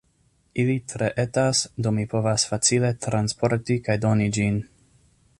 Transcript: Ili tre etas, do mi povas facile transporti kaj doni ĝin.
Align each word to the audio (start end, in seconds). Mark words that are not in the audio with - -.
Ili 0.61 0.75
tre 0.93 1.09
etas, 1.23 1.59
do 1.87 1.91
mi 1.97 2.05
povas 2.13 2.45
facile 2.53 2.91
transporti 3.07 3.77
kaj 3.89 3.99
doni 4.07 4.31
ĝin. 4.39 4.57